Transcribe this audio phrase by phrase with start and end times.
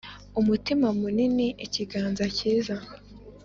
[0.39, 2.75] umutima munini, ikiganza cyiza;